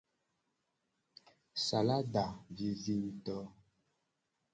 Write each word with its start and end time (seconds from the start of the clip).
Salada 1.65 2.25
vivi 2.55 2.93
nguto. 3.03 3.37